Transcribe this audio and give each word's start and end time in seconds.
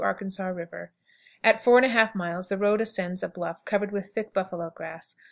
Arkansas 0.03 0.47
River. 0.47 0.93
At 1.43 1.63
4 1.63 1.79
1/2 1.81 2.15
miles 2.15 2.47
the 2.49 2.57
road 2.57 2.81
ascends 2.81 3.21
a 3.21 3.27
bluff 3.29 3.63
covered 3.65 3.91
with 3.91 4.15
thick 4.15 4.33
buffalo 4.33 4.71
grass. 4.71 5.15